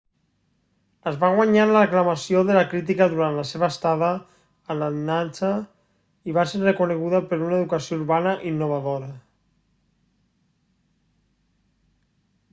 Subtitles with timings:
[1.09, 4.17] es va guanyar l'aclamació de la crítica durant la seva estada a
[4.75, 5.51] atlanata
[6.31, 9.11] i va ser reconeguda per una educació urbana innovadora